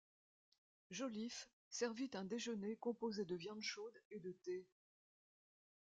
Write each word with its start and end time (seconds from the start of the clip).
Joliffe 0.89 1.47
servit 1.69 2.09
un 2.15 2.25
déjeuner 2.25 2.75
composé 2.77 3.23
de 3.23 3.35
viandes 3.35 3.61
chaudes 3.61 4.01
et 4.09 4.19
de 4.19 4.31
thé. 4.31 4.65